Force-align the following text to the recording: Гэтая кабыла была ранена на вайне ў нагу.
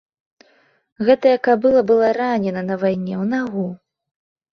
Гэтая 1.09 1.33
кабыла 1.47 1.83
была 1.91 2.09
ранена 2.19 2.63
на 2.71 2.79
вайне 2.85 3.13
ў 3.17 3.25
нагу. 3.35 3.67